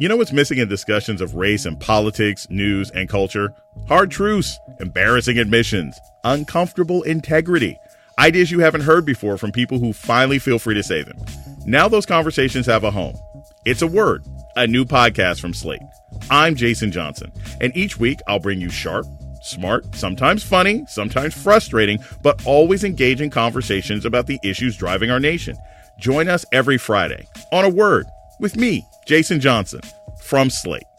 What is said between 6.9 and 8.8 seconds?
integrity, ideas you haven't